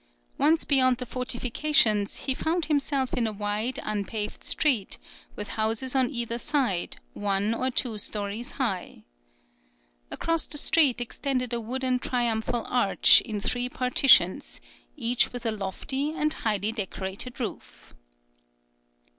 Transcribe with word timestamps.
Once 0.39 0.65
beyond 0.65 0.97
the 0.97 1.05
fortifications, 1.05 2.21
he 2.25 2.33
found 2.33 2.65
himself 2.65 3.13
in 3.13 3.27
a 3.27 3.31
wide 3.31 3.79
unpaved 3.83 4.43
street, 4.43 4.97
with 5.35 5.49
houses 5.49 5.95
on 5.95 6.09
either 6.09 6.39
side, 6.39 6.95
one 7.13 7.53
or 7.53 7.69
two 7.69 7.95
stories 7.99 8.53
high. 8.53 9.03
Across 10.09 10.47
the 10.47 10.57
street 10.57 10.99
extended 11.01 11.53
a 11.53 11.61
wooden 11.61 11.99
triumphal 11.99 12.65
arch 12.67 13.21
in 13.23 13.39
three 13.39 13.69
partitions, 13.69 14.59
each 14.97 15.31
with 15.31 15.45
a 15.45 15.51
lofty 15.51 16.11
and 16.13 16.33
highly 16.33 16.71
decorated 16.71 17.39
roof. 17.39 17.93